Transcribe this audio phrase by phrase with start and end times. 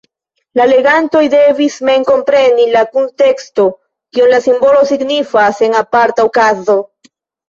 [0.59, 3.65] La legantoj devis mem kompreni de kunteksto,
[4.17, 6.79] kion la simbolo signifas en aparta okazo.